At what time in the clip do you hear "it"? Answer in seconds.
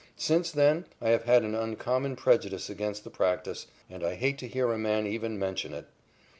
5.75-5.85